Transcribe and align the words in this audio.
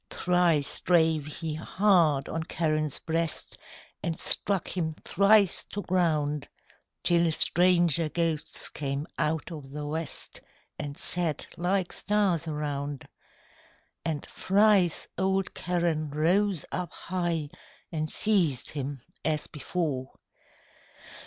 Thrice 0.09 0.79
drave 0.81 1.27
he 1.27 1.53
hard 1.53 2.27
on 2.27 2.43
Charon's 2.49 2.97
breast, 2.97 3.55
And 4.01 4.17
struck 4.17 4.69
him 4.75 4.95
thrice 5.05 5.63
to 5.65 5.83
ground, 5.83 6.47
Till 7.03 7.31
stranger 7.31 8.09
ghosts 8.09 8.69
came 8.69 9.05
out 9.19 9.51
o' 9.51 9.61
the 9.61 9.85
west 9.85 10.41
And 10.79 10.97
sat 10.97 11.45
like 11.55 11.93
stars 11.93 12.47
around. 12.47 13.07
And 14.03 14.25
thrice 14.25 15.07
old 15.19 15.53
Charon 15.53 16.09
rose 16.09 16.65
up 16.71 16.91
high 16.91 17.49
And 17.91 18.09
seized 18.09 18.71
him 18.71 19.03
as 19.23 19.45
before. 19.45 20.13